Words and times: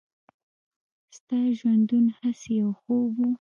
«ستا 1.17 1.39
ژوندون 1.57 2.05
هسې 2.19 2.51
یو 2.61 2.71
خوب 2.79 3.11
و.» 3.19 3.27